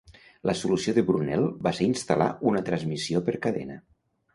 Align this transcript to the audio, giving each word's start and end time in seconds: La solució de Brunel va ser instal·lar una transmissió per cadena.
La 0.49 0.55
solució 0.61 0.93
de 0.99 1.03
Brunel 1.11 1.47
va 1.69 1.75
ser 1.81 1.89
instal·lar 1.91 2.33
una 2.55 2.67
transmissió 2.73 3.27
per 3.31 3.41
cadena. 3.49 3.83